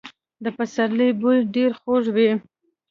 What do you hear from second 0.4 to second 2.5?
د پسرلي بوی ډېر خوږ وي.